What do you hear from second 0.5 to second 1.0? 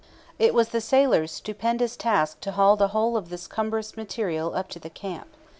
was the